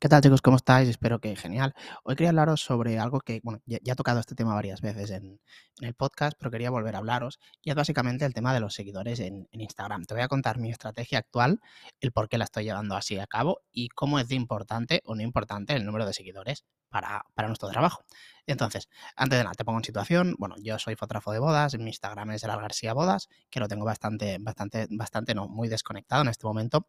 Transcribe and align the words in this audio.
¿Qué 0.00 0.08
tal 0.08 0.22
chicos? 0.22 0.42
¿Cómo 0.42 0.56
estáis? 0.58 0.88
Espero 0.88 1.18
que 1.18 1.34
genial. 1.34 1.74
Hoy 2.04 2.14
quería 2.14 2.28
hablaros 2.28 2.60
sobre 2.60 3.00
algo 3.00 3.18
que, 3.18 3.40
bueno, 3.42 3.60
ya, 3.66 3.78
he 3.84 3.96
tocado 3.96 4.20
este 4.20 4.36
tema 4.36 4.54
varias 4.54 4.80
veces 4.80 5.10
en, 5.10 5.40
el 5.80 5.94
podcast, 5.94 6.36
pero 6.38 6.52
quería 6.52 6.70
volver 6.70 6.94
a 6.94 6.98
hablaros. 6.98 7.40
Y 7.62 7.70
es 7.70 7.76
básicamente 7.76 8.24
el 8.24 8.32
tema 8.32 8.54
de 8.54 8.60
los 8.60 8.74
seguidores 8.74 9.18
en, 9.18 9.48
Instagram. 9.50 10.04
Te 10.04 10.14
voy 10.14 10.22
a 10.22 10.28
contar 10.28 10.58
mi 10.58 10.70
estrategia 10.70 11.18
actual, 11.18 11.60
el 12.00 12.12
por 12.12 12.28
qué 12.28 12.38
la 12.38 12.44
estoy 12.44 12.62
llevando 12.62 12.94
así 12.94 13.18
a 13.18 13.26
cabo 13.26 13.62
y 13.72 13.88
cómo 13.88 14.20
es 14.20 14.28
de 14.28 14.36
importante 14.36 15.02
o 15.04 15.16
no 15.16 15.22
importante 15.22 15.74
el 15.74 15.84
número 15.84 16.06
de 16.06 16.12
seguidores 16.12 16.64
para, 16.90 17.24
nuestro 17.48 17.68
trabajo. 17.68 18.04
Entonces, 18.46 18.88
antes 19.16 19.36
de 19.36 19.42
nada, 19.42 19.54
te 19.56 19.64
pongo 19.64 19.80
en 19.80 19.84
situación. 19.84 20.36
Bueno, 20.38 20.54
yo 20.62 20.78
soy 20.78 20.94
fotógrafo 20.94 21.32
de 21.32 21.40
bodas, 21.40 21.76
mi 21.76 21.86
Instagram 21.86 22.30
es 22.30 22.44
el 22.44 22.50
García 22.50 22.92
Bodas, 22.92 23.28
que 23.50 23.58
lo 23.58 23.66
tengo 23.66 23.84
bastante, 23.84 24.38
bastante, 24.38 24.86
bastante, 24.90 25.34
no, 25.34 25.48
muy 25.48 25.66
desconectado 25.66 26.22
en 26.22 26.28
este 26.28 26.46
momento. 26.46 26.86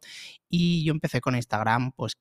Y 0.48 0.84
yo 0.84 0.92
empecé 0.92 1.20
con 1.20 1.34
Instagram, 1.34 1.90
pues 1.96 2.16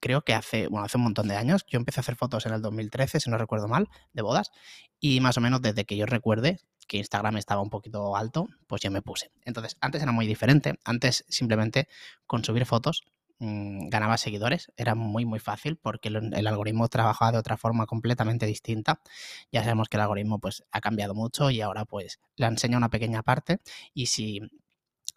creo 0.00 0.22
que 0.22 0.34
hace, 0.34 0.68
bueno, 0.68 0.84
hace 0.84 0.96
un 0.96 1.04
montón 1.04 1.28
de 1.28 1.36
años. 1.36 1.64
Yo 1.68 1.78
empecé 1.78 2.00
a 2.00 2.02
hacer 2.02 2.16
fotos 2.16 2.46
en 2.46 2.52
el 2.52 2.62
2013, 2.62 3.20
si 3.20 3.30
no 3.30 3.38
recuerdo 3.38 3.68
mal, 3.68 3.88
de 4.12 4.22
bodas. 4.22 4.50
Y 4.98 5.20
más 5.20 5.36
o 5.38 5.40
menos 5.40 5.62
desde 5.62 5.84
que 5.84 5.96
yo 5.96 6.06
recuerde 6.06 6.58
que 6.86 6.98
Instagram 6.98 7.36
estaba 7.36 7.62
un 7.62 7.70
poquito 7.70 8.16
alto, 8.16 8.48
pues 8.66 8.82
yo 8.82 8.90
me 8.90 9.02
puse. 9.02 9.30
Entonces, 9.44 9.76
antes 9.80 10.02
era 10.02 10.12
muy 10.12 10.26
diferente. 10.26 10.74
Antes 10.84 11.24
simplemente 11.28 11.88
con 12.26 12.44
subir 12.44 12.66
fotos 12.66 13.04
mm, 13.38 13.88
ganaba 13.88 14.18
seguidores. 14.18 14.72
Era 14.76 14.94
muy, 14.94 15.24
muy 15.24 15.38
fácil 15.38 15.76
porque 15.76 16.08
el, 16.08 16.34
el, 16.34 16.46
algoritmo 16.46 16.88
trabajaba 16.88 17.32
de 17.32 17.38
otra 17.38 17.56
forma 17.56 17.86
completamente 17.86 18.46
distinta. 18.46 19.00
Ya 19.52 19.62
sabemos 19.62 19.88
que 19.88 19.96
el 19.96 20.02
algoritmo 20.02 20.38
pues 20.40 20.64
ha 20.72 20.80
cambiado 20.80 21.14
mucho 21.14 21.50
y 21.50 21.60
ahora 21.60 21.84
pues 21.84 22.20
le 22.36 22.46
enseña 22.46 22.76
una 22.76 22.90
pequeña 22.90 23.22
parte 23.22 23.60
y 23.94 24.06
si 24.06 24.40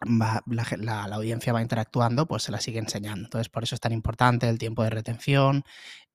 la, 0.00 1.04
audiencia 1.04 1.52
va 1.52 1.62
interactuando, 1.62 2.26
pues 2.26 2.42
se 2.42 2.52
la 2.52 2.60
sigue 2.60 2.78
enseñando. 2.78 3.26
Entonces, 3.26 3.48
por 3.48 3.62
eso 3.62 3.74
es 3.74 3.80
tan 3.80 3.92
importante 3.92 4.48
el 4.48 4.58
tiempo 4.58 4.82
de 4.82 4.90
retención, 4.90 5.64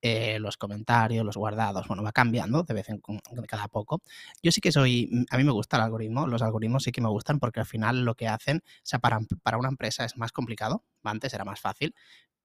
eh, 0.02 0.38
los 0.38 0.56
comentarios, 0.56 1.24
los 1.24 1.36
guardados. 1.36 1.86
Bueno, 1.88 2.02
va 2.02 2.12
cambiando 2.12 2.62
de 2.62 2.74
vez 2.74 2.88
en 2.88 3.00
cada 3.48 3.68
poco. 3.68 4.00
Yo 4.42 4.52
sí 4.52 4.60
que 4.60 4.72
soy, 4.72 5.08
mm, 5.10 5.24
a 5.30 5.36
mí 5.38 5.44
me 5.44 5.52
gusta 5.52 5.76
el 5.76 5.82
algoritmo, 5.82 6.26
los 6.26 6.42
algoritmos 6.42 6.84
sí 6.84 6.92
que 6.92 7.00
me 7.00 7.08
gustan 7.08 7.38
porque 7.38 7.60
al 7.60 7.66
final 7.66 8.04
lo 8.04 8.14
que 8.14 8.28
hacen, 8.28 8.62
o 8.64 8.80
sea, 8.82 8.98
para, 8.98 9.20
para 9.42 9.58
una 9.58 9.68
empresa 9.68 10.04
es 10.04 10.16
más 10.16 10.32
complicado, 10.32 10.84
antes 11.04 11.34
era 11.34 11.44
más 11.44 11.60
fácil, 11.60 11.94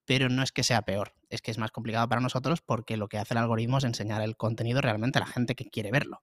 pero 0.06 0.30
no 0.30 0.44
es 0.44 0.52
que 0.52 0.63
sea 0.63 0.83
peor, 0.83 1.13
es 1.30 1.41
que 1.41 1.52
es 1.52 1.58
más 1.58 1.72
complicado 1.72 2.08
para 2.08 2.22
nosotros 2.22 2.61
porque 2.61 2.97
lo 2.97 3.08
que 3.09 3.17
hace 3.17 3.33
el 3.33 3.39
algoritmo 3.39 3.80
es 3.80 3.83
enseñar 3.86 4.22
el 4.22 4.38
contenido 4.38 4.81
realmente 4.81 5.19
a 5.19 5.22
la 5.22 5.28
gente 5.28 5.56
que 5.56 5.66
quiere 5.66 5.91
verlo 5.91 6.22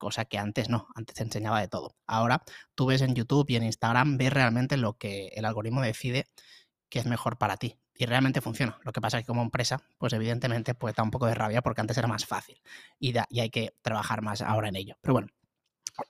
cosa 0.00 0.24
que 0.24 0.38
antes 0.38 0.68
no, 0.68 0.88
antes 0.96 1.14
te 1.14 1.22
enseñaba 1.22 1.60
de 1.60 1.68
todo. 1.68 1.94
Ahora 2.08 2.42
tú 2.74 2.86
ves 2.86 3.02
en 3.02 3.14
YouTube 3.14 3.48
y 3.50 3.56
en 3.56 3.62
Instagram, 3.62 4.18
ves 4.18 4.32
realmente 4.32 4.76
lo 4.76 4.98
que 4.98 5.28
el 5.36 5.44
algoritmo 5.44 5.80
decide 5.80 6.26
que 6.88 6.98
es 6.98 7.06
mejor 7.06 7.38
para 7.38 7.56
ti. 7.56 7.78
Y 7.94 8.06
realmente 8.06 8.40
funciona. 8.40 8.78
Lo 8.82 8.92
que 8.92 9.00
pasa 9.00 9.18
es 9.18 9.24
que 9.24 9.28
como 9.28 9.42
empresa, 9.42 9.82
pues 9.98 10.12
evidentemente 10.14 10.74
pues 10.74 10.94
da 10.94 11.02
un 11.02 11.10
poco 11.10 11.26
de 11.26 11.34
rabia 11.34 11.62
porque 11.62 11.82
antes 11.82 11.98
era 11.98 12.08
más 12.08 12.26
fácil 12.26 12.60
y, 12.98 13.14
hay 13.38 13.50
que 13.50 13.74
trabajar 13.82 14.22
más 14.22 14.40
ahora 14.42 14.68
en 14.68 14.76
ello. 14.76 14.96
Pero 15.02 15.12
bueno, 15.12 15.28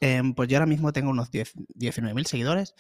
em, 0.01 0.33
pues 0.35 0.49
yo 0.49 0.57
ahora 0.57 0.67
mismo 0.67 0.93
tengo 0.93 1.11
unos 1.11 1.31
19.000 1.33 2.25
seguidores 2.27 2.75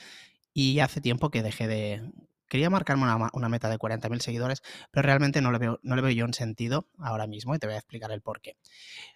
y 0.55 0.78
hace 0.78 1.00
tiempo 1.00 1.31
que 1.31 1.42
dejé 1.42 1.66
de... 1.69 2.11
Quería 2.51 2.69
marcarme 2.69 3.05
una, 3.33 3.48
meta 3.48 3.69
de 3.70 3.79
40.000 3.79 4.20
seguidores, 4.20 4.62
pero 4.91 5.06
realmente 5.06 5.41
no 5.41 5.53
le, 5.53 5.59
veo, 5.59 5.79
no 5.84 5.95
veo 5.95 6.11
yo 6.11 6.25
un 6.25 6.34
sentido 6.34 6.91
ahora 6.98 7.29
mismo 7.29 7.55
y 7.55 7.61
te 7.61 7.69
voy 7.69 7.77
a 7.77 7.79
explicar 7.79 8.11
el 8.11 8.23
por 8.23 8.41
qué. 8.41 8.56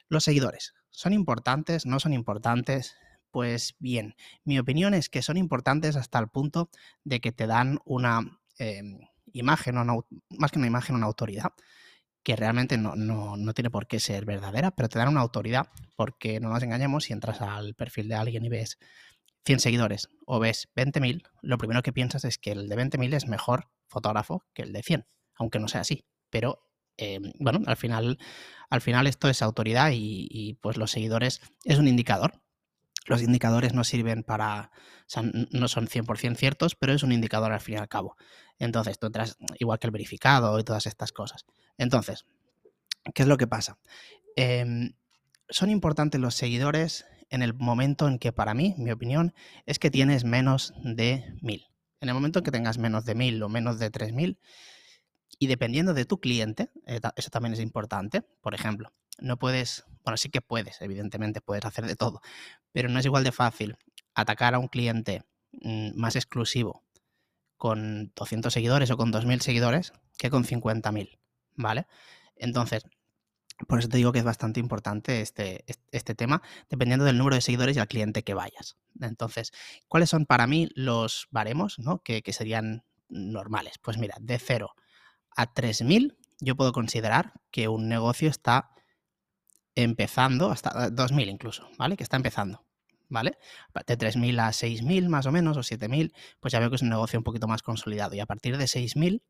Los 0.08 0.22
seguidores. 0.22 0.72
¿Son 0.90 1.12
importantes? 1.12 1.84
¿No 1.84 1.98
son 1.98 2.12
importantes? 2.12 2.94
Pues 3.32 3.74
bien, 3.80 4.14
mi 4.44 4.60
opinión 4.60 4.94
es 4.94 5.08
que 5.08 5.20
son 5.20 5.36
importantes 5.36 5.96
hasta 5.96 6.20
el 6.20 6.28
punto 6.28 6.70
de 7.02 7.20
que 7.20 7.32
te 7.32 7.48
dan 7.48 7.80
una 7.84 8.20
em, 8.58 9.00
imagen, 9.32 9.74
más 10.30 10.52
que 10.52 10.58
una 10.60 10.68
imagen, 10.68 10.94
una 10.94 11.06
autoridad, 11.06 11.54
que 12.22 12.36
realmente 12.36 12.78
no, 12.78 12.94
no, 12.94 13.52
tiene 13.52 13.68
por 13.68 13.88
qué 13.88 13.98
ser 13.98 14.26
verdadera, 14.26 14.70
pero 14.70 14.88
te 14.88 15.00
dan 15.00 15.08
una 15.08 15.22
autoridad, 15.22 15.66
porque 15.96 16.38
no 16.38 16.50
nos 16.50 16.62
engañemos, 16.62 17.02
si 17.02 17.12
entras 17.12 17.40
al 17.42 17.74
perfil 17.74 18.08
de 18.08 18.14
alguien 18.14 18.44
y 18.44 18.48
ves 18.48 18.78
100 19.44 19.60
seguidores 19.60 20.08
o 20.26 20.38
ves 20.38 20.68
20.000, 20.74 21.22
lo 21.42 21.58
primero 21.58 21.82
que 21.82 21.92
piensas 21.92 22.24
es 22.24 22.38
que 22.38 22.52
el 22.52 22.68
de 22.68 22.76
20.000 22.76 23.14
es 23.14 23.26
mejor 23.26 23.68
fotógrafo 23.86 24.44
que 24.54 24.62
el 24.62 24.72
de 24.72 24.82
100, 24.82 25.06
aunque 25.34 25.58
no 25.58 25.68
sea 25.68 25.82
así, 25.82 26.04
pero 26.30 26.64
Em, 26.96 27.32
bueno, 27.38 27.60
al 27.66 27.76
final, 27.76 28.18
al 28.70 28.80
final 28.80 29.06
esto 29.06 29.28
es 29.28 29.42
autoridad 29.42 29.90
y, 29.92 30.58
pues 30.60 30.76
los 30.76 30.90
seguidores 30.90 31.40
es 31.64 31.78
un 31.78 31.88
indicador. 31.88 32.40
Los 33.06 33.20
indicadores 33.22 33.74
no 33.74 33.84
sirven 33.84 34.22
para, 34.22 34.70
no 35.50 35.68
son 35.68 35.88
100% 35.88 36.36
ciertos, 36.36 36.74
pero 36.74 36.92
es 36.94 37.02
un 37.02 37.12
indicador 37.12 37.52
al 37.52 37.60
fin 37.60 37.74
y 37.74 37.78
al 37.78 37.88
cabo. 37.88 38.16
Entonces, 38.58 38.98
tú 38.98 39.08
entras 39.08 39.36
igual 39.58 39.78
que 39.78 39.88
el 39.88 39.90
verificado 39.90 40.58
y 40.58 40.64
todas 40.64 40.86
estas 40.86 41.12
cosas. 41.12 41.44
Entonces, 41.76 42.24
¿qué 43.14 43.22
es 43.22 43.28
lo 43.28 43.36
que 43.36 43.46
pasa? 43.46 43.78
Em, 44.36 44.94
son 45.50 45.68
importantes 45.70 46.20
los 46.20 46.34
seguidores 46.34 47.04
en 47.30 47.42
el 47.42 47.54
momento 47.54 48.08
en 48.08 48.18
que 48.18 48.32
para 48.32 48.54
mí, 48.54 48.74
mi 48.78 48.90
opinión, 48.90 49.34
es 49.66 49.78
que 49.78 49.90
tienes 49.90 50.24
menos 50.24 50.72
de 50.82 51.36
1000. 51.42 51.66
En 52.00 52.08
el 52.08 52.14
momento 52.14 52.40
en 52.40 52.44
que 52.44 52.50
tengas 52.50 52.78
menos 52.78 53.04
de 53.04 53.14
1000 53.14 53.42
o 53.42 53.48
menos 53.48 53.78
de 53.78 53.90
3000, 53.90 54.38
y 55.38 55.46
dependiendo 55.46 55.94
de 55.94 56.04
tu 56.04 56.20
cliente, 56.20 56.70
eh, 56.86 57.00
eso 57.16 57.30
también 57.30 57.54
es 57.54 57.60
importante, 57.60 58.22
por 58.40 58.54
ejemplo, 58.54 58.92
no 59.18 59.38
puedes, 59.38 59.84
bueno, 60.04 60.16
sí 60.16 60.28
que 60.28 60.40
puedes, 60.40 60.80
evidentemente 60.80 61.40
puedes 61.40 61.64
hacer 61.64 61.86
de 61.86 61.96
todo, 61.96 62.20
pero 62.72 62.88
no 62.88 62.98
es 62.98 63.04
igual 63.04 63.24
de 63.24 63.32
fácil 63.32 63.76
atacar 64.14 64.54
a 64.54 64.58
un 64.58 64.68
cliente 64.68 65.22
mm, 65.52 65.90
más 65.94 66.16
exclusivo 66.16 66.82
con 67.56 68.12
200 68.14 68.52
seguidores 68.52 68.90
o 68.90 68.96
con 68.96 69.12
2.000 69.12 69.40
seguidores 69.40 69.92
que 70.18 70.30
con 70.30 70.44
50.000, 70.44 71.18
¿vale? 71.56 71.86
Entonces, 72.36 72.84
por 73.68 73.78
eso 73.78 73.88
te 73.88 73.96
digo 73.96 74.12
que 74.12 74.18
es 74.18 74.24
bastante 74.24 74.60
importante 74.60 75.20
este, 75.20 75.64
este 75.92 76.14
tema, 76.14 76.42
dependiendo 76.68 77.04
del 77.04 77.18
número 77.18 77.36
de 77.36 77.42
seguidores 77.42 77.76
y 77.76 77.80
al 77.80 77.88
cliente 77.88 78.24
que 78.24 78.34
vayas. 78.34 78.76
Entonces, 79.00 79.52
¿cuáles 79.88 80.10
son 80.10 80.26
para 80.26 80.46
mí 80.46 80.68
los 80.74 81.28
baremos 81.30 81.76
que, 82.04 82.22
que 82.22 82.32
serían 82.32 82.84
normales? 83.08 83.78
Pues 83.78 83.98
mira, 83.98 84.16
de 84.20 84.38
cero 84.38 84.74
a 85.36 85.52
3.000, 85.52 86.16
yo 86.40 86.56
puedo 86.56 86.72
considerar 86.72 87.32
que 87.50 87.68
un 87.68 87.88
negocio 87.88 88.28
está 88.28 88.70
empezando, 89.74 90.50
hasta 90.50 90.90
2.000 90.90 91.28
incluso, 91.28 91.68
¿vale? 91.78 91.96
Que 91.96 92.04
está 92.04 92.16
empezando, 92.16 92.64
¿vale? 93.08 93.38
De 93.86 93.98
3.000 93.98 94.40
a 94.40 94.52
6.000 94.52 95.08
más 95.08 95.26
o 95.26 95.32
menos, 95.32 95.56
o 95.56 95.60
7.000, 95.60 96.12
pues 96.40 96.52
ya 96.52 96.60
veo 96.60 96.70
que 96.70 96.76
es 96.76 96.82
un 96.82 96.90
negocio 96.90 97.18
un 97.18 97.24
poquito 97.24 97.48
más 97.48 97.62
consolidado. 97.62 98.14
Y 98.14 98.20
a 98.20 98.26
partir 98.26 98.56
de 98.56 98.64
6.000, 98.64 99.22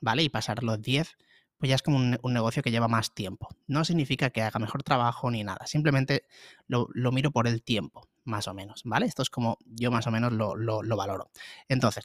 ¿vale? 0.00 0.22
Y 0.22 0.28
pasar 0.28 0.62
los 0.62 0.80
10, 0.80 1.16
pues 1.58 1.68
ya 1.68 1.76
es 1.76 1.82
como 1.82 1.98
un, 1.98 2.18
negocio 2.32 2.62
que 2.62 2.70
lleva 2.70 2.88
más 2.88 3.14
tiempo. 3.14 3.48
No 3.66 3.84
significa 3.84 4.30
que 4.30 4.42
haga 4.42 4.58
mejor 4.58 4.82
trabajo 4.82 5.30
ni 5.30 5.44
nada, 5.44 5.66
simplemente 5.66 6.24
lo, 6.66 6.88
miro 7.12 7.30
por 7.30 7.46
el 7.46 7.62
tiempo, 7.62 8.08
más 8.24 8.48
o 8.48 8.54
menos, 8.54 8.82
¿vale? 8.84 9.06
Esto 9.06 9.22
es 9.22 9.30
como 9.30 9.58
yo 9.64 9.90
más 9.90 10.06
o 10.06 10.10
menos 10.10 10.32
lo, 10.32 10.54
lo 10.54 10.96
valoro. 10.96 11.30
Entonces, 11.68 12.04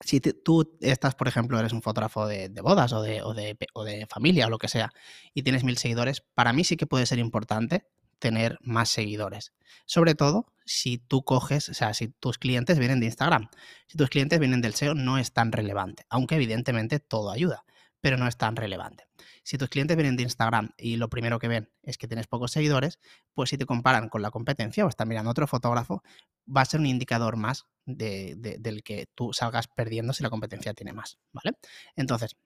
si 0.00 0.20
tú 0.20 0.76
estás, 0.80 1.14
por 1.14 1.28
ejemplo, 1.28 1.58
eres 1.58 1.72
un 1.72 1.82
fotógrafo 1.82 2.26
de, 2.26 2.48
bodas 2.62 2.92
o 2.92 3.02
de, 3.02 3.22
o, 3.22 3.32
de, 3.32 4.06
familia 4.10 4.46
o 4.46 4.50
lo 4.50 4.58
que 4.58 4.68
sea 4.68 4.92
y 5.32 5.42
tienes 5.42 5.64
mil 5.64 5.78
seguidores, 5.78 6.22
para 6.34 6.52
mí 6.52 6.64
sí 6.64 6.76
que 6.76 6.86
puede 6.86 7.06
ser 7.06 7.18
importante 7.18 7.86
tener 8.18 8.58
más 8.60 8.88
seguidores. 8.90 9.52
Sobre 9.86 10.14
todo 10.14 10.52
si 10.64 10.98
tú 10.98 11.22
coges, 11.22 11.68
o 11.68 11.74
sea, 11.74 11.94
si 11.94 12.08
tus 12.08 12.38
clientes 12.38 12.78
vienen 12.78 13.00
de 13.00 13.06
Instagram. 13.06 13.48
Si 13.86 13.96
tus 13.96 14.10
clientes 14.10 14.38
vienen 14.38 14.60
del 14.60 14.74
SEO 14.74 14.94
no 14.94 15.18
es 15.18 15.32
tan 15.32 15.52
relevante, 15.52 16.04
aunque 16.08 16.34
evidentemente 16.34 16.98
todo 16.98 17.30
ayuda, 17.30 17.64
pero 18.06 18.18
no 18.18 18.28
es 18.28 18.36
tan 18.36 18.54
relevante. 18.54 19.08
Si 19.42 19.58
tus 19.58 19.68
clientes 19.68 19.96
vienen 19.96 20.14
de 20.14 20.22
Instagram 20.22 20.70
y 20.78 20.94
lo 20.94 21.08
primero 21.08 21.40
que 21.40 21.48
ven 21.48 21.72
es 21.82 21.98
que 21.98 22.06
tienes 22.06 22.28
pocos 22.28 22.52
seguidores, 22.52 23.00
pues 23.34 23.50
si 23.50 23.58
te 23.58 23.66
comparan 23.66 24.08
con 24.08 24.22
la 24.22 24.30
competencia 24.30 24.86
o 24.86 24.88
están 24.88 25.08
mirando 25.08 25.28
otro 25.28 25.48
fotógrafo, 25.48 26.04
va 26.46 26.60
a 26.60 26.64
ser 26.66 26.78
un 26.78 26.86
indicador 26.86 27.36
más 27.36 27.66
del 27.84 28.84
que 28.84 29.08
tú 29.16 29.32
salgas 29.32 29.66
perdiendo 29.66 30.12
si 30.12 30.22
la 30.22 30.30
competencia 30.30 30.72
tiene 30.72 30.92
más, 30.92 31.18
¿vale? 31.32 31.56
Entonces, 31.96 32.36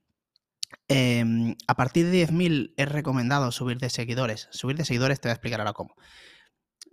em, 0.88 1.54
a 1.66 1.74
partir 1.74 2.06
de 2.06 2.12
10.000 2.12 2.72
es 2.78 2.88
recomendado 2.88 3.52
subir 3.52 3.76
de 3.76 3.90
seguidores. 3.90 4.48
Subir 4.50 4.78
de 4.78 4.86
seguidores 4.86 5.20
te 5.20 5.28
voy 5.28 5.32
a 5.32 5.34
explicar 5.34 5.60
ahora 5.60 5.74
cómo. 5.74 5.94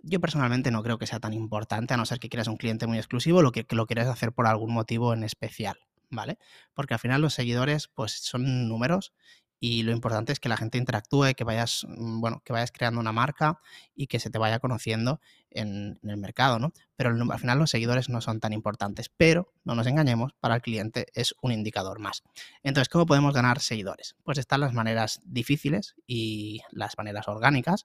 Yo 0.02 0.20
personalmente 0.20 0.70
no 0.70 0.82
creo 0.82 0.98
que 0.98 1.06
sea 1.06 1.20
tan 1.20 1.32
importante, 1.32 1.94
a 1.94 1.96
no 1.96 2.04
ser 2.04 2.18
que 2.18 2.28
quieras 2.28 2.48
un 2.48 2.58
cliente 2.58 2.86
muy 2.86 2.98
exclusivo, 2.98 3.40
lo 3.40 3.50
que 3.50 3.64
lo 3.70 3.86
quieras 3.86 4.08
hacer 4.08 4.32
por 4.32 4.46
algún 4.46 4.74
motivo 4.74 5.14
en 5.14 5.24
especial, 5.24 5.87
¿vale? 6.10 6.38
Porque 6.74 6.94
al 6.94 7.00
final 7.00 7.20
los 7.20 7.34
seguidores 7.34 7.88
pues 7.88 8.12
son 8.12 8.68
números 8.68 9.12
y 9.60 9.82
lo 9.82 9.92
importante 9.92 10.32
es 10.32 10.40
que 10.40 10.48
la 10.48 10.56
gente 10.56 10.78
interactúe, 10.78 11.34
que 11.36 11.44
vayas, 11.44 11.84
mm, 11.88 12.20
bueno, 12.20 12.42
que 12.44 12.52
vayas 12.52 12.70
creando 12.70 13.00
una 13.00 13.12
marca 13.12 13.60
y 13.94 14.06
que 14.06 14.20
se 14.20 14.30
te 14.30 14.38
vaya 14.38 14.60
conociendo 14.60 15.20
en, 15.50 15.98
el 16.02 16.16
mercado, 16.16 16.58
¿no? 16.58 16.72
Pero 16.96 17.10
al 17.10 17.38
final 17.40 17.58
los 17.58 17.70
seguidores 17.70 18.08
no 18.08 18.20
son 18.20 18.38
tan 18.40 18.52
importantes, 18.52 19.10
pero 19.16 19.52
no 19.64 19.74
nos 19.74 19.86
engañemos, 19.86 20.32
para 20.40 20.56
el 20.56 20.62
cliente 20.62 21.06
es 21.14 21.34
un 21.42 21.52
indicador 21.52 21.98
más. 21.98 22.22
Entonces, 22.62 22.88
¿cómo 22.88 23.06
podemos 23.06 23.34
ganar 23.34 23.60
seguidores? 23.60 24.14
Pues 24.22 24.38
están 24.38 24.60
las 24.60 24.74
maneras 24.74 25.20
difíciles 25.24 25.96
y 26.06 26.60
las 26.70 26.96
maneras 26.96 27.26
orgánicas 27.28 27.84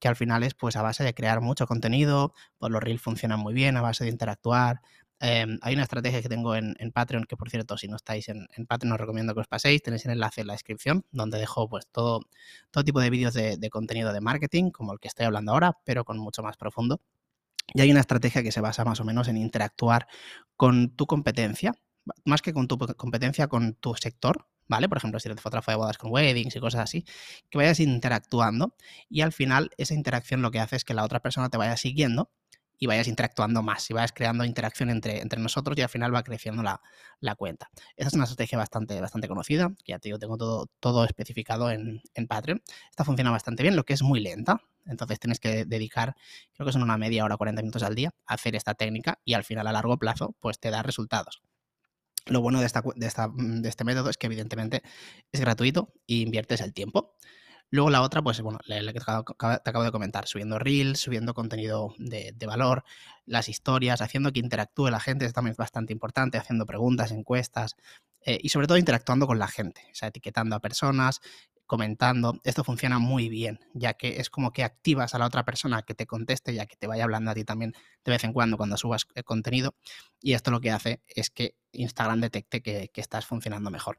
que 0.00 0.08
al 0.08 0.16
final 0.16 0.42
es 0.42 0.52
pues 0.52 0.76
a 0.76 0.82
base 0.82 1.02
de 1.02 1.14
crear 1.14 1.40
mucho 1.40 1.66
contenido, 1.66 2.34
pues 2.58 2.70
los 2.70 2.82
reels 2.82 3.00
funcionan 3.00 3.40
muy 3.40 3.54
bien, 3.54 3.76
a 3.78 3.80
base 3.80 4.04
de 4.04 4.10
interactuar, 4.10 4.82
Em, 5.26 5.58
hay 5.62 5.72
una 5.72 5.84
estrategia 5.84 6.20
que 6.20 6.28
tengo 6.28 6.54
en, 6.54 6.74
Patreon, 6.92 7.24
que 7.24 7.34
por 7.34 7.48
cierto, 7.48 7.78
si 7.78 7.88
no 7.88 7.96
estáis 7.96 8.28
en, 8.28 8.46
Patreon, 8.68 8.92
os 8.92 9.00
recomiendo 9.00 9.32
que 9.32 9.40
os 9.40 9.48
paséis. 9.48 9.82
Tenéis 9.82 10.04
el 10.04 10.12
enlace 10.12 10.42
en 10.42 10.48
la 10.48 10.52
descripción, 10.52 11.06
donde 11.12 11.38
dejo 11.38 11.66
pues 11.66 11.86
todo, 11.90 12.20
todo 12.70 12.84
tipo 12.84 13.00
de 13.00 13.08
vídeos 13.08 13.32
de, 13.32 13.70
contenido 13.70 14.12
de 14.12 14.20
marketing, 14.20 14.70
como 14.70 14.92
el 14.92 14.98
que 15.00 15.08
estoy 15.08 15.24
hablando 15.24 15.52
ahora, 15.52 15.78
pero 15.84 16.04
con 16.04 16.18
mucho 16.18 16.42
más 16.42 16.58
profundo. 16.58 17.00
Y 17.72 17.80
hay 17.80 17.90
una 17.90 18.00
estrategia 18.00 18.42
que 18.42 18.52
se 18.52 18.60
basa 18.60 18.84
más 18.84 19.00
o 19.00 19.04
menos 19.04 19.26
en 19.28 19.38
interactuar 19.38 20.08
con 20.56 20.90
tu 20.90 21.06
competencia, 21.06 21.72
más 22.26 22.42
que 22.42 22.52
con 22.52 22.68
tu 22.68 22.76
competencia, 22.76 23.48
con 23.48 23.72
tu 23.76 23.94
sector, 23.94 24.46
¿vale? 24.68 24.90
Por 24.90 24.98
ejemplo, 24.98 25.18
si 25.20 25.28
eres 25.28 25.40
fotógrafo 25.40 25.70
de 25.70 25.78
bodas 25.78 25.96
con 25.96 26.12
weddings 26.12 26.54
y 26.54 26.60
cosas 26.60 26.82
así, 26.82 27.06
que 27.48 27.56
vayas 27.56 27.80
interactuando 27.80 28.76
y 29.08 29.22
al 29.22 29.32
final 29.32 29.70
esa 29.78 29.94
interacción 29.94 30.42
lo 30.42 30.50
que 30.50 30.60
hace 30.60 30.76
es 30.76 30.84
que 30.84 30.92
la 30.92 31.02
otra 31.02 31.20
persona 31.20 31.48
te 31.48 31.56
vaya 31.56 31.78
siguiendo 31.78 32.30
y 32.78 32.86
vayas 32.86 33.08
interactuando 33.08 33.62
más, 33.62 33.88
y 33.90 33.94
vayas 33.94 34.12
creando 34.12 34.44
interacción 34.44 34.90
entre, 34.90 35.20
entre 35.20 35.40
nosotros 35.40 35.76
y 35.78 35.82
al 35.82 35.88
final 35.88 36.14
va 36.14 36.22
creciendo 36.22 36.62
la, 36.62 36.80
cuenta. 37.36 37.70
Esa 37.96 38.08
es 38.08 38.14
una 38.14 38.24
estrategia 38.24 38.58
bastante, 38.58 39.00
bastante 39.00 39.28
conocida, 39.28 39.72
que 39.84 39.92
ya 39.92 39.98
te 39.98 40.08
digo, 40.08 40.18
tengo 40.18 40.36
todo, 40.36 40.66
todo 40.80 41.04
especificado 41.04 41.70
en, 41.70 42.02
Patreon. 42.28 42.62
Esta 42.90 43.04
funciona 43.04 43.30
bastante 43.30 43.62
bien, 43.62 43.76
lo 43.76 43.84
que 43.84 43.94
es 43.94 44.02
muy 44.02 44.20
lenta, 44.20 44.60
entonces 44.86 45.18
tienes 45.18 45.40
que 45.40 45.64
dedicar, 45.64 46.14
creo 46.52 46.66
que 46.66 46.72
son 46.72 46.82
una 46.82 46.98
media 46.98 47.24
hora, 47.24 47.36
40 47.36 47.62
minutos 47.62 47.82
al 47.82 47.94
día, 47.94 48.10
a 48.26 48.34
hacer 48.34 48.54
esta 48.54 48.74
técnica 48.74 49.18
y 49.24 49.34
al 49.34 49.44
final 49.44 49.66
a 49.66 49.72
largo 49.72 49.98
plazo 49.98 50.34
pues 50.40 50.58
te 50.58 50.70
da 50.70 50.82
resultados. 50.82 51.42
Lo 52.26 52.40
bueno 52.40 52.60
de, 52.60 52.66
esta, 52.66 52.82
de, 52.94 53.06
esta, 53.06 53.30
de 53.34 53.68
este 53.68 53.84
método 53.84 54.08
es 54.08 54.16
que 54.16 54.26
evidentemente 54.26 54.82
es 55.30 55.40
gratuito 55.40 55.92
y 56.06 56.22
inviertes 56.22 56.62
el 56.62 56.72
tiempo. 56.72 57.14
Luego 57.74 57.90
la 57.90 58.02
otra, 58.02 58.22
pues 58.22 58.40
bueno, 58.40 58.60
la 58.66 58.92
que 58.92 59.00
te 59.00 59.70
acabo 59.70 59.82
de 59.82 59.90
comentar, 59.90 60.28
subiendo 60.28 60.60
reels, 60.60 61.00
subiendo 61.00 61.34
contenido 61.34 61.92
de, 61.98 62.32
valor, 62.46 62.84
las 63.26 63.48
historias, 63.48 64.00
haciendo 64.00 64.32
que 64.32 64.38
interactúe 64.38 64.90
la 64.90 65.00
gente, 65.00 65.24
es 65.24 65.32
también 65.32 65.56
bastante 65.58 65.92
importante, 65.92 66.38
haciendo 66.38 66.66
preguntas, 66.66 67.10
encuestas 67.10 67.74
eh, 68.20 68.38
y 68.40 68.50
sobre 68.50 68.68
todo 68.68 68.78
interactuando 68.78 69.26
con 69.26 69.40
la 69.40 69.48
gente, 69.48 69.88
o 69.90 69.94
sea, 69.96 70.06
etiquetando 70.06 70.54
a 70.54 70.60
personas, 70.60 71.20
comentando. 71.66 72.40
Esto 72.44 72.62
funciona 72.62 73.00
muy 73.00 73.28
bien, 73.28 73.58
ya 73.72 73.94
que 73.94 74.20
es 74.20 74.30
como 74.30 74.52
que 74.52 74.62
activas 74.62 75.16
a 75.16 75.18
la 75.18 75.26
otra 75.26 75.44
persona 75.44 75.82
que 75.82 75.94
te 75.96 76.06
conteste, 76.06 76.54
ya 76.54 76.66
que 76.66 76.76
te 76.76 76.86
vaya 76.86 77.02
hablando 77.02 77.32
a 77.32 77.34
ti 77.34 77.42
también 77.42 77.72
de 78.04 78.12
vez 78.12 78.22
en 78.22 78.32
cuando 78.32 78.56
cuando 78.56 78.76
subas 78.76 79.08
eh, 79.16 79.24
contenido. 79.24 79.74
Y 80.20 80.34
esto 80.34 80.52
lo 80.52 80.60
que 80.60 80.70
hace 80.70 81.02
es 81.08 81.28
que 81.28 81.56
Instagram 81.72 82.20
detecte 82.20 82.62
que 82.62 82.88
estás 82.94 83.26
funcionando 83.26 83.72
mejor. 83.72 83.98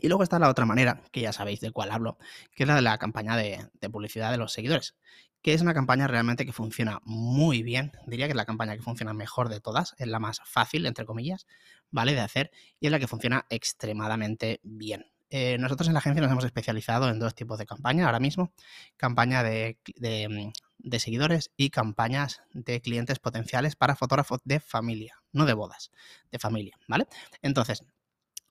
Y 0.00 0.08
luego 0.08 0.22
está 0.22 0.38
la 0.38 0.48
otra 0.48 0.64
manera, 0.64 1.02
que 1.10 1.20
ya 1.20 1.32
sabéis 1.32 1.60
de 1.60 1.70
cuál 1.70 1.90
hablo, 1.90 2.18
que 2.54 2.64
es 2.64 2.66
la 2.66 2.74
de 2.74 2.82
la 2.82 2.98
campaña 2.98 3.36
de, 3.36 3.68
publicidad 3.90 4.30
de 4.30 4.38
los 4.38 4.52
seguidores, 4.52 4.96
que 5.42 5.54
es 5.54 5.60
una 5.60 5.74
campaña 5.74 6.06
realmente 6.06 6.46
que 6.46 6.52
funciona 6.52 7.00
muy 7.04 7.62
bien. 7.62 7.92
Diría 8.06 8.26
que 8.26 8.32
es 8.32 8.36
la 8.36 8.46
campaña 8.46 8.74
que 8.74 8.82
funciona 8.82 9.12
mejor 9.12 9.48
de 9.48 9.60
todas, 9.60 9.94
es 9.98 10.06
la 10.06 10.18
más 10.18 10.40
fácil, 10.44 10.86
entre 10.86 11.04
comillas, 11.04 11.46
¿vale? 11.90 12.14
De 12.14 12.20
hacer 12.20 12.50
y 12.80 12.86
es 12.86 12.92
la 12.92 12.98
que 12.98 13.06
funciona 13.06 13.46
extremadamente 13.50 14.60
bien. 14.62 15.06
Eh, 15.30 15.56
nosotros 15.58 15.88
en 15.88 15.94
la 15.94 16.00
agencia 16.00 16.20
nos 16.20 16.30
hemos 16.30 16.44
especializado 16.44 17.08
en 17.08 17.18
dos 17.18 17.34
tipos 17.34 17.58
de 17.58 17.64
campaña 17.64 18.04
ahora 18.04 18.20
mismo, 18.20 18.52
campaña 18.98 19.42
de, 19.42 19.78
de, 19.96 20.52
de 20.78 21.00
seguidores 21.00 21.52
y 21.56 21.70
campañas 21.70 22.42
de 22.52 22.80
clientes 22.80 23.18
potenciales 23.18 23.76
para 23.76 23.96
fotógrafos 23.96 24.40
de 24.44 24.60
familia, 24.60 25.22
no 25.32 25.46
de 25.46 25.54
bodas, 25.54 25.90
de 26.30 26.38
familia, 26.38 26.76
¿vale? 26.86 27.06
Entonces, 27.40 27.82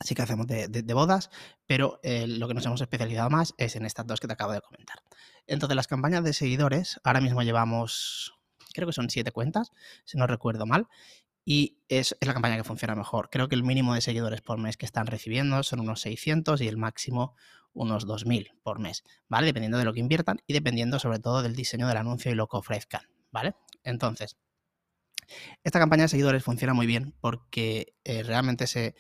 Así 0.02 0.16
que 0.16 0.24
hacemos 0.24 0.48
de, 0.48 0.94
bodas, 0.96 1.30
pero 1.68 2.00
eh, 2.02 2.26
lo 2.26 2.48
que 2.48 2.56
nos 2.56 2.66
hemos 2.66 2.82
especializado 2.82 3.30
más 3.30 3.54
es 3.60 3.76
en 3.76 3.86
estas 3.86 4.08
dos 4.08 4.20
que 4.20 4.26
te 4.26 4.34
acabo 4.34 4.52
de 4.52 4.60
comentar. 4.60 4.98
Entonces, 5.46 5.76
las 5.76 5.86
campañas 5.86 6.24
de 6.24 6.34
seguidores, 6.34 7.00
ahora 7.04 7.22
mismo 7.22 7.44
llevamos, 7.44 8.34
creo 8.74 8.88
que 8.88 8.94
son 8.94 9.12
siete 9.12 9.32
cuentas, 9.32 9.70
si 10.04 10.18
no 10.18 10.26
recuerdo 10.26 10.66
mal, 10.66 10.88
y 11.46 11.78
es, 11.88 12.18
la 12.20 12.34
campaña 12.34 12.58
que 12.58 12.64
funciona 12.64 12.96
mejor. 12.96 13.30
Creo 13.30 13.48
que 13.48 13.54
el 13.54 13.62
mínimo 13.62 13.94
de 13.94 14.02
seguidores 14.02 14.42
por 14.42 14.58
mes 14.58 14.76
que 14.76 14.88
están 14.88 15.06
recibiendo 15.06 15.62
son 15.62 15.82
unos 15.82 16.02
600 16.02 16.62
y 16.62 16.68
el 16.68 16.78
máximo 16.78 17.36
unos 17.74 18.08
2000 18.08 18.54
por 18.64 18.80
mes, 18.80 19.04
¿vale? 19.28 19.46
Dependiendo 19.46 19.78
de 19.78 19.86
lo 19.86 19.94
que 19.94 20.00
inviertan 20.00 20.42
y 20.48 20.54
dependiendo 20.54 20.98
sobre 20.98 21.20
todo 21.20 21.44
del 21.44 21.56
diseño 21.56 21.88
del 21.88 21.98
anuncio 21.98 22.32
y 22.32 22.36
lo 22.36 22.48
que 22.48 22.58
ofrezcan, 22.58 23.04
¿vale? 23.32 23.54
Entonces, 23.84 24.36
esta 25.64 25.78
campaña 25.78 26.04
de 26.04 26.10
seguidores 26.10 26.44
funciona 26.44 26.74
muy 26.74 26.88
bien 26.88 27.14
porque 27.22 27.94
eh, 28.04 28.24
realmente 28.24 28.66
se 28.66 28.96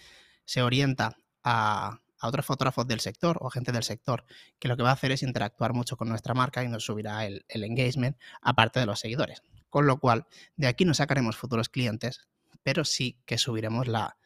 se 0.51 0.61
orienta 0.61 1.17
a, 1.45 2.01
otros 2.21 2.45
fotógrafos 2.45 2.85
del 2.85 2.99
sector 2.99 3.37
o 3.39 3.49
gente 3.49 3.71
del 3.71 3.83
sector, 3.83 4.25
que 4.59 4.67
lo 4.67 4.75
que 4.75 4.83
va 4.83 4.89
a 4.89 4.93
hacer 4.93 5.11
es 5.13 5.23
interactuar 5.23 5.73
mucho 5.73 5.95
con 5.95 6.09
nuestra 6.09 6.33
marca 6.33 6.61
y 6.61 6.67
nos 6.67 6.83
subirá 6.83 7.25
el, 7.25 7.45
engagement 7.47 8.17
aparte 8.41 8.81
de 8.81 8.85
los 8.85 8.99
seguidores. 8.99 9.43
Con 9.69 9.87
lo 9.87 9.97
cual, 9.97 10.27
de 10.57 10.67
aquí 10.67 10.83
no 10.83 10.93
sacaremos 10.93 11.37
futuros 11.37 11.69
clientes, 11.69 12.27
pero 12.63 12.83
sí 12.83 13.17
que 13.25 13.37
subiremos 13.37 13.87
la, 13.87 14.17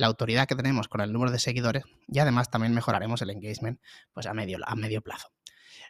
autoridad 0.00 0.46
que 0.46 0.54
tenemos 0.54 0.86
con 0.86 1.00
el 1.00 1.12
número 1.12 1.32
de 1.32 1.40
seguidores 1.40 1.82
y 2.06 2.20
además 2.20 2.48
también 2.48 2.72
mejoraremos 2.74 3.20
el 3.20 3.30
engagement 3.30 3.80
pues 4.14 4.26
a 4.26 4.34
medio, 4.34 4.58
a 4.64 4.76
medio 4.76 5.02
plazo. 5.02 5.32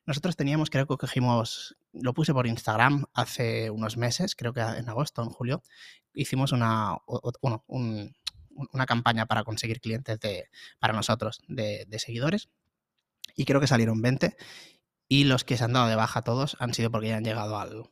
Nosotros 0.07 0.37
teníamos, 0.37 0.71
creo 0.71 0.87
que 0.87 0.97
cogimos, 0.97 1.77
lo 1.93 2.15
puse 2.15 2.33
por 2.33 2.47
Instagram 2.47 3.05
hace 3.13 3.71
unos 3.71 3.99
meses, 3.99 4.35
creo 4.37 4.55
que 4.55 4.61
en 4.61 4.89
agosto, 4.89 5.23
en 5.23 5.29
julio, 5.29 5.63
hicimos 6.15 6.51
una, 6.53 6.97
un, 7.67 8.17
una 8.73 8.87
campaña 8.87 9.27
para 9.27 9.45
conseguir 9.45 9.81
clientes 9.81 10.19
de, 10.21 10.49
para 10.79 10.93
nosotros 10.93 11.43
de, 11.49 11.85
de 11.89 11.99
seguidores 11.99 12.49
y 13.35 13.45
creo 13.45 13.61
que 13.61 13.67
salieron 13.67 14.03
20 14.03 14.37
y 15.09 15.25
los 15.25 15.45
que 15.45 15.57
se 15.57 15.65
han 15.65 15.73
dado 15.73 15.89
de 15.89 15.97
baja 15.97 16.23
todos 16.23 16.57
han 16.61 16.75
sido 16.75 16.91
porque 16.91 17.09
ya 17.09 17.17
han 17.17 17.25
llegado 17.25 17.59
al, 17.59 17.91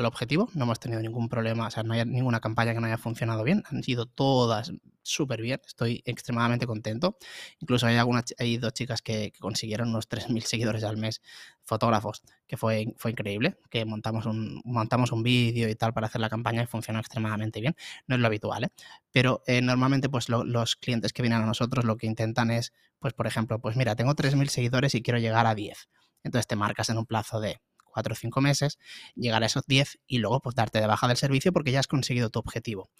al 0.00 0.06
objetivo, 0.06 0.48
no 0.54 0.64
hemos 0.64 0.80
tenido 0.80 1.00
ningún 1.00 1.28
problema, 1.28 1.68
o 1.68 1.70
sea, 1.70 1.82
no 1.82 1.94
hay 1.94 2.04
ninguna 2.04 2.40
campaña 2.40 2.74
que 2.74 2.80
no 2.80 2.86
haya 2.86 2.98
funcionado 2.98 3.44
bien, 3.44 3.62
han 3.70 3.82
sido 3.82 4.06
todas 4.06 4.72
súper 5.02 5.40
bien, 5.40 5.60
estoy 5.66 6.02
extremadamente 6.04 6.66
contento. 6.66 7.16
Incluso 7.58 7.86
hay, 7.86 7.96
algunas, 7.96 8.24
hay 8.38 8.58
dos 8.58 8.72
chicas 8.72 9.02
que, 9.02 9.32
consiguieron 9.40 9.88
unos 9.88 10.08
3.000 10.08 10.42
seguidores 10.42 10.84
al 10.84 10.96
mes, 10.96 11.20
fotógrafos, 11.64 12.22
que 12.46 12.56
fue, 12.56 12.94
fue 12.96 13.12
increíble, 13.12 13.58
que 13.70 13.84
montamos 13.84 14.26
un, 14.26 14.60
montamos 14.64 15.12
un 15.12 15.22
vídeo 15.22 15.68
y 15.68 15.74
tal 15.74 15.92
para 15.92 16.06
hacer 16.06 16.20
la 16.20 16.28
campaña 16.28 16.62
y 16.62 16.66
funcionó 16.66 17.00
extremadamente 17.00 17.60
bien. 17.60 17.76
No 18.06 18.16
es 18.16 18.20
lo 18.20 18.26
habitual, 18.26 18.64
¿eh? 18.64 18.68
pero 19.12 19.42
eh, 19.46 19.62
normalmente 19.62 20.08
pues 20.08 20.28
los 20.28 20.76
clientes 20.76 21.12
que 21.12 21.22
vienen 21.22 21.42
a 21.42 21.46
nosotros 21.46 21.84
lo 21.84 21.96
que 21.96 22.06
intentan 22.06 22.50
es, 22.50 22.72
pues 22.98 23.14
por 23.14 23.26
ejemplo, 23.26 23.60
pues 23.60 23.76
mira, 23.76 23.96
tengo 23.96 24.14
3.000 24.14 24.48
seguidores 24.48 24.94
y 24.94 25.02
quiero 25.02 25.18
llegar 25.18 25.46
a 25.46 25.54
10. 25.54 25.88
Entonces 26.22 26.46
te 26.46 26.56
marcas 26.56 26.90
en 26.90 26.98
un 26.98 27.06
plazo 27.06 27.40
de 27.40 27.60
cuatro 27.90 28.12
o 28.12 28.16
cinco 28.16 28.40
meses, 28.40 28.78
llegar 29.14 29.42
a 29.42 29.46
esos 29.46 29.66
10 29.66 29.98
y 30.06 30.18
luego 30.18 30.40
pues 30.40 30.54
darte 30.54 30.80
de 30.80 30.86
baja 30.86 31.08
del 31.08 31.16
servicio 31.16 31.52
porque 31.52 31.72
ya 31.72 31.80
has 31.80 31.86
conseguido 31.86 32.30
tu 32.30 32.38
objetivo. 32.38 32.90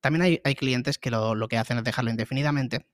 También 0.00 0.40
hay, 0.44 0.54
clientes 0.54 0.98
que 0.98 1.10
lo, 1.10 1.48
que 1.48 1.56
hacen 1.56 1.78
es 1.78 1.84
dejarlo 1.84 2.10
indefinidamente 2.10 2.86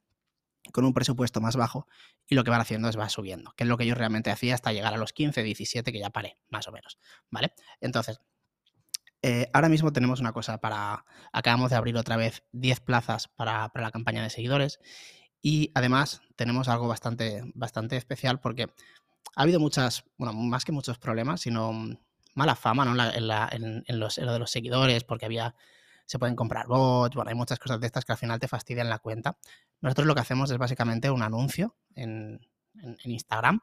con 0.73 0.85
un 0.85 0.95
presupuesto 0.95 1.41
más 1.41 1.57
bajo 1.57 1.87
y 2.29 2.35
lo 2.35 2.45
que 2.45 2.51
van 2.51 2.61
haciendo 2.61 2.89
es 2.89 2.99
va 2.99 3.09
subiendo, 3.09 3.53
que 3.57 3.65
es 3.65 3.69
lo 3.69 3.77
que 3.77 3.87
yo 3.87 3.95
realmente 3.95 4.31
hacía 4.31 4.55
hasta 4.55 4.73
llegar 4.73 4.95
a 4.95 4.99
los 4.99 5.13
15, 5.13 5.43
17 5.43 5.93
que 5.93 5.99
ya 5.99 6.11
paré, 6.11 6.37
más 6.51 6.69
o 6.69 6.73
menos, 6.73 6.99
¿vale? 7.31 7.53
Entonces, 7.81 8.21
eh, 9.23 9.49
ahora 9.53 9.69
mismo 9.69 9.93
tenemos 9.93 10.21
una 10.21 10.33
cosa 10.33 10.59
para, 10.61 11.05
acabamos 11.33 11.71
de 11.71 11.77
abrir 11.77 11.97
otra 11.97 12.17
vez 12.17 12.43
10 12.53 12.81
plazas 12.81 13.29
para, 13.29 13.69
para, 13.71 13.87
la 13.87 13.91
campaña 13.91 14.23
de 14.23 14.31
seguidores 14.31 14.79
y 15.43 15.73
además 15.75 16.23
tenemos 16.37 16.69
algo 16.69 16.89
bastante, 16.89 17.43
bastante 17.55 17.97
especial 17.97 18.41
porque 18.41 18.69
ha 19.35 19.43
habido 19.43 19.61
muchas, 19.61 20.05
bueno, 20.17 20.33
más 20.33 20.65
que 20.65 20.73
muchos 20.73 20.99
problemas, 20.99 21.41
sino 21.41 21.73
mm, 21.73 21.97
mala 22.35 22.57
fama 22.57 22.85
¿no? 22.85 22.93
en, 23.13 23.99
los, 23.99 24.19
lo 24.19 24.33
de 24.33 24.39
los 24.39 24.51
seguidores, 24.51 25.05
porque 25.05 25.27
había, 25.27 25.55
se 26.07 26.19
pueden 26.19 26.37
comprar 26.37 26.67
bots, 26.67 27.15
bueno, 27.15 27.29
hay 27.29 27.35
muchas 27.35 27.59
cosas 27.59 27.81
de 27.81 27.87
estas 27.87 28.05
que 28.05 28.13
al 28.13 28.19
final 28.19 28.41
te 28.41 28.49
fastidian 28.49 28.89
la 28.89 28.99
cuenta. 28.99 29.39
Nosotros 29.81 30.07
lo 30.07 30.15
que 30.15 30.21
hacemos 30.21 30.51
es 30.51 30.59
básicamente 30.59 31.11
un 31.11 31.23
anuncio 31.23 31.77
en, 31.95 32.41
Instagram 33.03 33.61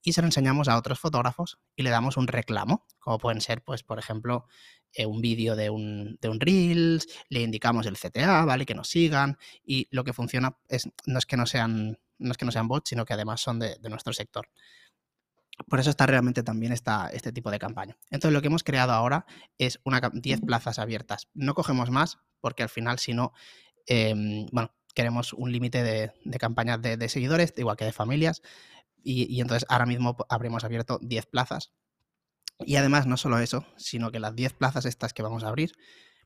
y 0.00 0.12
se 0.12 0.20
lo 0.22 0.28
enseñamos 0.28 0.68
a 0.68 0.78
otros 0.78 1.00
fotógrafos 1.00 1.58
y 1.74 1.82
le 1.82 1.90
damos 1.90 2.16
un 2.16 2.28
reclamo, 2.28 2.86
como 3.00 3.18
pueden 3.18 3.40
ser, 3.40 3.62
pues, 3.62 3.82
por 3.82 3.98
ejemplo, 3.98 4.46
eh, 4.92 5.06
un 5.06 5.20
vídeo 5.20 5.56
de 5.56 5.70
un, 5.70 6.18
de 6.20 6.28
un 6.28 6.38
Reels, 6.38 7.08
le 7.28 7.40
indicamos 7.40 7.84
el 7.86 7.98
CTA, 7.98 8.44
¿vale? 8.44 8.64
Que 8.64 8.74
nos 8.74 8.88
sigan 8.88 9.38
y 9.64 9.88
lo 9.90 10.04
que 10.04 10.12
funciona 10.12 10.56
es, 10.68 10.88
no 11.04 11.18
es 11.18 11.26
que 11.26 11.36
no 11.36 11.46
sean, 11.46 11.98
no 12.18 12.30
es 12.30 12.38
que 12.38 12.44
no 12.44 12.52
sean 12.52 12.68
bots, 12.68 12.90
sino 12.90 13.04
que 13.04 13.12
además 13.12 13.40
son 13.40 13.58
de, 13.58 13.76
de 13.76 13.88
nuestro 13.88 14.12
sector. 14.12 14.48
Por 15.68 15.80
eso 15.80 15.90
está 15.90 16.06
realmente 16.06 16.42
también 16.42 16.72
esta, 16.72 17.08
este 17.08 17.32
tipo 17.32 17.50
de 17.50 17.58
campaña. 17.58 17.96
Entonces 18.10 18.32
lo 18.32 18.40
que 18.40 18.48
hemos 18.48 18.64
creado 18.64 18.92
ahora 18.92 19.24
es 19.58 19.80
una 19.84 20.00
10 20.12 20.40
plazas 20.42 20.78
abiertas. 20.78 21.28
No 21.34 21.54
cogemos 21.54 21.90
más 21.90 22.18
porque 22.40 22.62
al 22.62 22.68
final 22.68 22.98
si 22.98 23.14
no, 23.14 23.32
em, 23.86 24.46
bueno, 24.52 24.74
queremos 24.94 25.32
un 25.32 25.52
límite 25.52 25.82
de, 25.82 26.38
campañas 26.38 26.80
de, 26.82 27.08
seguidores, 27.08 27.54
igual 27.56 27.76
que 27.76 27.84
de 27.84 27.92
familias, 27.92 28.42
y, 29.02 29.40
entonces 29.40 29.66
ahora 29.68 29.86
mismo 29.86 30.16
abrimos 30.28 30.64
abierto 30.64 30.98
10 31.02 31.26
plazas. 31.26 31.72
Y 32.60 32.76
además 32.76 33.06
no 33.06 33.16
solo 33.16 33.38
eso, 33.38 33.66
sino 33.76 34.10
que 34.10 34.20
las 34.20 34.34
10 34.34 34.54
plazas 34.54 34.86
estas 34.86 35.12
que 35.12 35.22
vamos 35.22 35.44
a 35.44 35.48
abrir, 35.48 35.72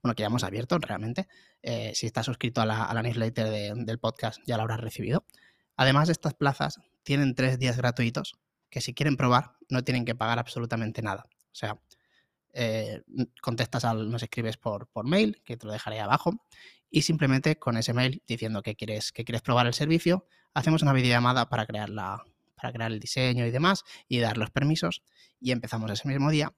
bueno, 0.02 0.14
que 0.14 0.22
ya 0.22 0.26
hemos 0.26 0.44
abierto 0.44 0.78
realmente, 0.78 1.28
eh, 1.62 1.92
si 1.94 2.06
estás 2.06 2.26
suscrito 2.26 2.60
a 2.60 2.66
la, 2.66 3.02
newsletter 3.02 3.74
del 3.74 3.98
podcast 3.98 4.40
ya 4.46 4.56
la 4.56 4.62
habrás 4.62 4.80
recibido. 4.80 5.24
Además, 5.76 6.08
estas 6.08 6.34
plazas 6.34 6.80
tienen 7.02 7.34
tres 7.34 7.58
días 7.58 7.76
gratuitos 7.76 8.38
que 8.70 8.80
si 8.80 8.94
quieren 8.94 9.16
probar 9.16 9.56
no 9.68 9.84
tienen 9.84 10.04
que 10.04 10.14
pagar 10.14 10.38
absolutamente 10.38 11.02
nada. 11.02 11.26
O 11.30 11.54
sea, 11.54 11.80
eh, 12.52 13.02
contestas 13.42 13.84
al, 13.84 14.10
nos 14.10 14.22
escribes 14.22 14.56
por, 14.56 14.88
por 14.88 15.06
mail, 15.06 15.42
que 15.44 15.56
te 15.56 15.66
lo 15.66 15.72
dejaré 15.72 16.00
abajo, 16.00 16.44
y 16.90 17.02
simplemente 17.02 17.58
con 17.58 17.76
ese 17.76 17.92
mail 17.92 18.22
diciendo 18.26 18.62
que 18.62 18.74
quieres, 18.74 19.12
que 19.12 19.24
quieres 19.24 19.42
probar 19.42 19.66
el 19.66 19.74
servicio, 19.74 20.26
hacemos 20.54 20.82
una 20.82 20.92
videollamada 20.92 21.48
para 21.48 21.66
crear, 21.66 21.90
la, 21.90 22.24
para 22.54 22.72
crear 22.72 22.90
el 22.90 23.00
diseño 23.00 23.46
y 23.46 23.50
demás 23.50 23.84
y 24.08 24.18
dar 24.18 24.38
los 24.38 24.50
permisos 24.50 25.02
y 25.40 25.52
empezamos 25.52 25.90
ese 25.90 26.08
mismo 26.08 26.30
día 26.30 26.54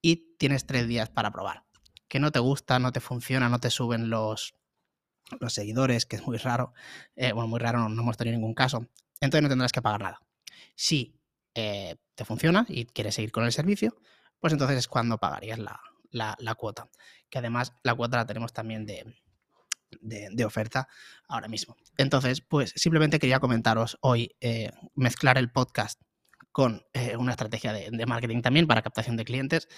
y 0.00 0.36
tienes 0.38 0.66
tres 0.66 0.86
días 0.86 1.10
para 1.10 1.30
probar. 1.30 1.64
Que 2.08 2.20
no 2.20 2.30
te 2.30 2.38
gusta, 2.38 2.78
no 2.78 2.92
te 2.92 3.00
funciona, 3.00 3.48
no 3.48 3.58
te 3.58 3.70
suben 3.70 4.10
los, 4.10 4.54
los 5.40 5.52
seguidores, 5.52 6.06
que 6.06 6.16
es 6.16 6.26
muy 6.26 6.36
raro, 6.36 6.72
eh, 7.16 7.32
bueno, 7.32 7.48
muy 7.48 7.58
raro, 7.58 7.78
no, 7.78 7.88
no 7.88 8.02
hemos 8.02 8.16
tenido 8.16 8.36
ningún 8.36 8.54
caso, 8.54 8.86
entonces 9.20 9.42
no 9.42 9.48
tendrás 9.48 9.72
que 9.72 9.82
pagar 9.82 10.02
nada. 10.02 10.22
Si 10.74 11.14
eh, 11.54 11.96
te 12.14 12.24
funciona 12.24 12.66
y 12.68 12.86
quieres 12.86 13.14
seguir 13.14 13.32
con 13.32 13.44
el 13.44 13.52
servicio, 13.52 13.96
pues 14.40 14.52
entonces 14.52 14.78
es 14.78 14.88
cuando 14.88 15.18
pagarías 15.18 15.58
la, 15.58 15.80
la 16.10 16.54
cuota. 16.54 16.88
Que 17.30 17.38
además 17.38 17.72
la 17.82 17.94
cuota 17.94 18.18
la 18.18 18.26
tenemos 18.26 18.52
también 18.52 18.84
de, 18.84 19.14
de, 20.00 20.44
oferta 20.44 20.88
ahora 21.28 21.48
mismo. 21.48 21.76
Entonces, 21.96 22.40
pues 22.40 22.72
simplemente 22.76 23.18
quería 23.18 23.40
comentaros 23.40 23.98
hoy 24.00 24.34
eh, 24.40 24.70
mezclar 24.94 25.38
el 25.38 25.50
podcast 25.50 26.00
con 26.50 26.84
eh, 26.92 27.16
una 27.16 27.30
estrategia 27.30 27.72
de, 27.72 28.06
marketing 28.06 28.42
también 28.42 28.66
para 28.66 28.82
captación 28.82 29.16
de 29.16 29.24
clientes, 29.24 29.68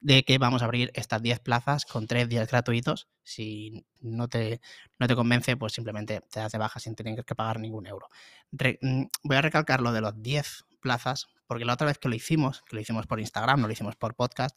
de 0.00 0.24
que 0.24 0.38
vamos 0.38 0.62
a 0.62 0.64
abrir 0.64 0.90
estas 0.94 1.22
10 1.22 1.38
plazas 1.38 1.84
con 1.84 2.08
3 2.08 2.28
días 2.28 2.48
gratuitos. 2.48 3.08
Si 3.22 3.86
no 4.00 4.26
te, 4.26 4.60
no 4.98 5.06
te 5.06 5.14
convence, 5.14 5.56
pues 5.56 5.74
simplemente 5.74 6.22
te 6.28 6.40
das 6.40 6.50
de 6.50 6.58
baja 6.58 6.80
sin 6.80 6.96
tener 6.96 7.24
que 7.24 7.34
pagar 7.36 7.60
ningún 7.60 7.86
euro. 7.86 8.08
Mm, 8.50 9.04
voy 9.22 9.36
a 9.36 9.42
recalcar 9.42 9.80
lo 9.80 9.92
de 9.92 10.00
los 10.00 10.20
10 10.20 10.64
plazas, 10.86 11.26
porque 11.48 11.64
la 11.64 11.72
otra 11.74 11.88
vez 11.88 11.98
que 11.98 12.08
lo 12.08 12.14
hicimos, 12.14 12.62
que 12.62 12.76
lo 12.76 12.80
hicimos 12.80 13.08
por 13.08 13.18
Instagram, 13.18 13.60
no 13.60 13.66
lo 13.66 13.72
hicimos 13.72 13.96
por 13.96 14.14
podcast, 14.14 14.56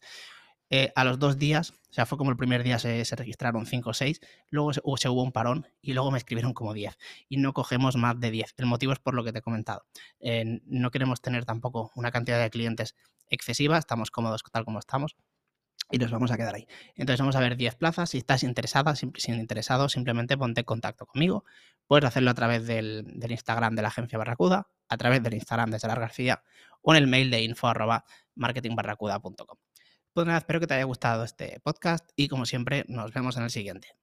eh, 0.69 0.91
a 0.95 1.03
los 1.03 1.17
dos 1.17 1.39
días, 1.39 1.71
o 1.71 1.93
sea, 1.93 2.05
fue 2.05 2.19
como 2.19 2.29
el 2.29 2.37
primer 2.37 2.61
día 2.61 2.77
se, 2.77 3.03
registraron 3.15 3.65
5 3.65 3.89
o 3.89 3.93
6, 3.95 4.21
luego 4.51 4.71
se, 4.97 5.09
hubo 5.09 5.23
un 5.23 5.31
parón 5.31 5.65
y 5.81 5.93
luego 5.93 6.11
me 6.11 6.19
escribieron 6.19 6.53
como 6.53 6.75
10 6.75 6.95
y 7.29 7.37
no 7.37 7.53
cogemos 7.53 7.95
más 7.95 8.19
de 8.19 8.29
10. 8.29 8.53
El 8.57 8.67
motivo 8.67 8.93
es 8.93 8.99
por 8.99 9.15
lo 9.15 9.23
que 9.23 9.33
te 9.33 9.39
he 9.39 9.41
comentado. 9.41 9.87
Eh, 10.19 10.61
no 10.65 10.91
queremos 10.91 11.21
tener 11.21 11.45
tampoco 11.45 11.91
una 11.95 12.11
cantidad 12.11 12.39
de 12.39 12.51
clientes 12.51 12.95
excesiva, 13.29 13.79
estamos 13.79 14.11
cómodos 14.11 14.43
tal 14.51 14.63
como 14.63 14.77
estamos 14.77 15.15
y 15.91 15.97
nos 15.97 16.11
vamos 16.11 16.31
a 16.31 16.37
quedar 16.37 16.55
ahí. 16.55 16.67
Entonces 16.95 17.19
vamos 17.19 17.35
a 17.35 17.39
ver 17.39 17.57
10 17.57 17.75
plazas. 17.75 18.11
Si 18.11 18.19
estás 18.19 18.43
interesada, 18.43 18.95
sin, 18.95 19.11
interesado, 19.27 19.89
simplemente 19.89 20.37
ponte 20.37 20.61
en 20.61 20.65
contacto 20.65 21.05
conmigo. 21.05 21.45
Puedes 21.87 22.05
hacerlo 22.05 22.31
a 22.31 22.35
través 22.35 22.67
del, 22.67 23.19
Instagram 23.27 23.75
de 23.75 23.81
la 23.81 23.87
agencia 23.87 24.17
Barracuda, 24.17 24.67
a 24.89 24.97
través 24.97 25.23
del 25.23 25.35
Instagram 25.35 25.71
de 25.71 25.79
Salar 25.79 25.99
García 25.99 26.43
o 26.81 26.93
en 26.93 27.03
el 27.03 27.07
mail 27.07 27.31
de 27.31 27.43
info 27.43 27.71
marketingbarracuda.com. 28.35 29.57
Pues 30.13 30.25
nada, 30.25 30.39
espero 30.39 30.59
que 30.59 30.67
te 30.67 30.73
haya 30.73 30.83
gustado 30.85 31.23
este 31.23 31.59
podcast 31.61 32.09
y 32.15 32.27
como 32.27 32.45
siempre 32.45 32.83
nos 32.87 33.13
vemos 33.13 33.37
en 33.37 33.43
el 33.43 33.49
siguiente. 33.49 33.98